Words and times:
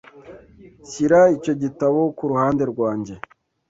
Shyira 0.89 1.19
icyo 1.37 1.53
gitabo 1.61 1.99
ku 2.17 2.23
ruhande 2.31 2.63
rwanjye. 2.71 3.13